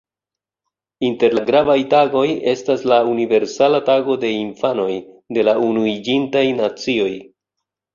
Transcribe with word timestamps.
Inter 1.09 1.35
la 1.39 1.43
gravaj 1.49 1.75
tagoj 1.91 2.25
estas 2.55 2.87
la 2.93 2.99
"Universala 3.13 3.85
tago 3.93 4.19
de 4.27 4.35
infanoj" 4.41 4.91
de 5.39 5.49
la 5.51 5.59
Unuiĝintaj 5.71 6.47
Nacioj. 6.65 7.13